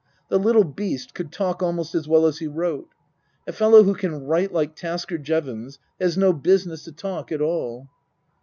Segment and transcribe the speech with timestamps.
[0.29, 2.89] The little beast could talk almost as well as he wrote.
[3.45, 7.87] A fellow who can write like Tasker Jevons has no business to talk at all.